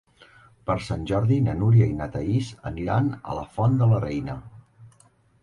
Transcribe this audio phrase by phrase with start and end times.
[0.69, 4.41] Per Sant Jordi na Núria i na Thaís aniran a la Font de la Reina.